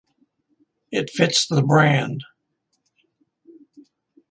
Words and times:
It 0.91 1.11
fits 1.11 1.45
the 1.45 1.61
brand. 1.61 2.23